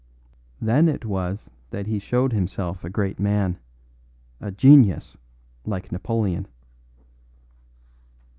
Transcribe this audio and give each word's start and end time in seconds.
Then 0.59 0.89
it 0.89 1.05
was 1.05 1.51
that 1.69 1.85
he 1.85 1.99
showed 1.99 2.33
himself 2.33 2.83
a 2.83 2.89
great 2.89 3.19
man 3.19 3.59
a 4.39 4.49
genius 4.49 5.15
like 5.63 5.91
Napoleon. 5.91 6.47